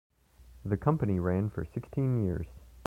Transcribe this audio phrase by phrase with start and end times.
[0.65, 2.47] The company ran for sixteen years.